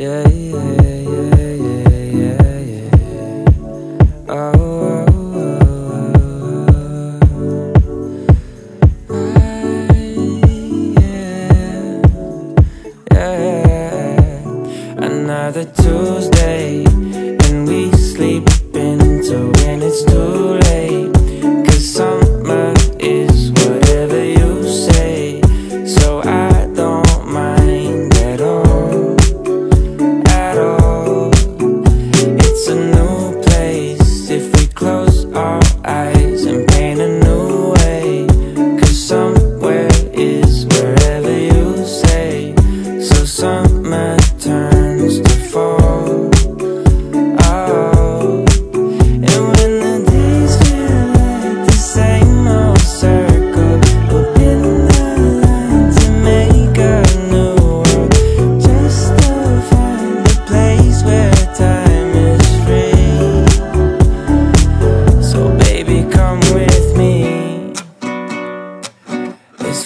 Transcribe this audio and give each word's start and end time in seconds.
yeah, 0.00 0.26
yeah, 0.28 0.56
yeah, 0.56 1.34
yeah, 1.36 1.92
yeah, 2.20 2.58
yeah. 2.72 2.88
Oh, 4.30 5.04
yeah, 13.12 13.36
yeah. 13.68 15.04
Another 15.04 15.64
Tuesday. 15.66 16.89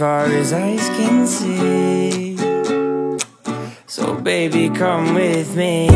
far 0.00 0.24
as 0.24 0.50
eyes 0.50 0.88
can 0.96 1.26
see. 1.26 2.34
So 3.86 4.14
baby, 4.14 4.70
come 4.70 5.12
with 5.14 5.54
me. 5.54 5.88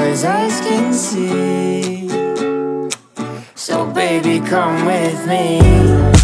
far 0.00 0.08
as 0.08 0.24
eyes 0.24 0.60
can 0.60 0.92
see. 0.94 2.08
So, 3.54 3.86
baby, 3.92 4.40
come 4.40 4.86
with 4.86 5.26
me. 5.26 6.19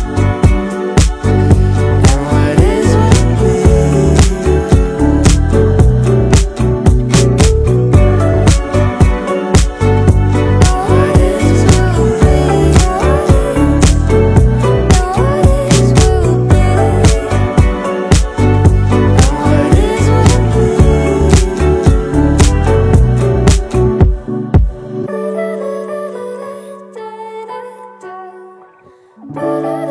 But 29.36 29.66
I 29.66 29.85